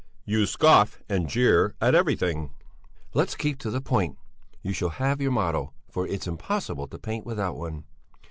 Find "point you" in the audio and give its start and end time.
3.81-4.73